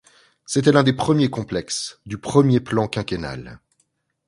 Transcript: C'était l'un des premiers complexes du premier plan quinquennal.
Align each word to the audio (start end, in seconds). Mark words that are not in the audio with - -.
C'était 0.47 0.71
l'un 0.71 0.81
des 0.81 0.93
premiers 0.93 1.29
complexes 1.29 2.01
du 2.07 2.17
premier 2.17 2.59
plan 2.59 2.87
quinquennal. 2.87 3.59